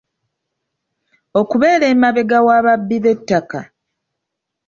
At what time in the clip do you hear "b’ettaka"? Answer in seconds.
3.03-3.59